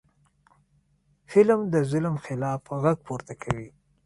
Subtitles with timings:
[1.29, 3.69] فلم د ظلم خلاف غږ پورته کوي